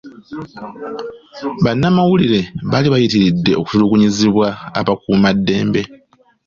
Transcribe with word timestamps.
Bannamawulire 1.63 2.39
baali 2.71 2.87
bayitiredde 2.93 3.51
okutulugunyizibwa 3.61 4.47
abakuumaddembe. 4.79 5.81